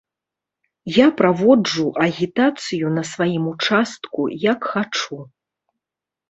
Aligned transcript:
Я 0.93 1.07
праводжу 1.19 1.85
агітацыю 2.05 2.85
на 2.95 3.03
сваім 3.11 3.45
участку 3.53 4.21
як 4.47 4.59
хачу. 4.73 5.21